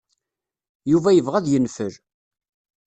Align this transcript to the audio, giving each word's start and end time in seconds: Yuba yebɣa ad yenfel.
Yuba 0.91 1.09
yebɣa 1.11 1.35
ad 1.39 1.47
yenfel. 1.51 1.93